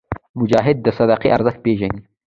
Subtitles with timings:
[0.39, 1.99] مجاهد د صدقې ارزښت پېژني.